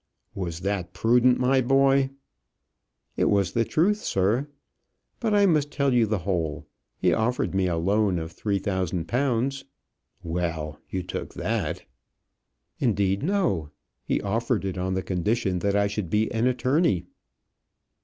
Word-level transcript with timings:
"Was 0.33 0.61
that 0.61 0.93
prudent, 0.93 1.37
my 1.37 1.61
boy?" 1.61 2.09
"It 3.17 3.25
was 3.25 3.51
the 3.51 3.63
truth, 3.63 3.97
sir. 3.99 4.47
But 5.19 5.35
I 5.35 5.45
must 5.45 5.69
tell 5.69 5.93
you 5.93 6.07
the 6.07 6.17
whole. 6.25 6.65
He 6.97 7.13
offered 7.13 7.53
me 7.53 7.67
a 7.67 7.77
loan 7.77 8.17
of 8.17 8.31
three 8.31 8.57
thousand 8.57 9.07
pounds" 9.07 9.63
"Well, 10.39 10.79
you 10.89 11.03
took 11.03 11.35
that?" 11.35 11.83
"Indeed, 12.79 13.21
no. 13.21 13.69
He 14.03 14.19
offered 14.19 14.65
it 14.65 14.75
on 14.75 14.95
the 14.95 15.03
condition 15.03 15.59
that 15.59 15.75
I 15.75 15.85
should 15.85 16.09
be 16.09 16.31
an 16.31 16.47
attorney." 16.47 17.05